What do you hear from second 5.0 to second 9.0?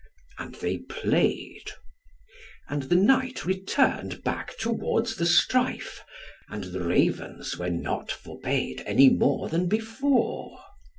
the strife, and the Ravens were not forbade